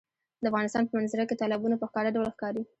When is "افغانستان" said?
0.51-0.83